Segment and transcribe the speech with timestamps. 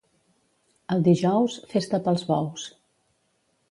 [0.95, 2.69] El dijous, festa pels bous.